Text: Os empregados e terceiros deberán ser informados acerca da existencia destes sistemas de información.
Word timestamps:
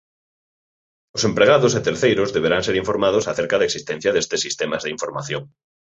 Os 1.15 1.23
empregados 1.29 1.73
e 1.79 1.85
terceiros 1.89 2.33
deberán 2.35 2.65
ser 2.67 2.75
informados 2.81 3.27
acerca 3.31 3.55
da 3.57 3.67
existencia 3.69 4.13
destes 4.13 4.43
sistemas 4.45 4.81
de 4.83 4.93
información. 4.95 5.43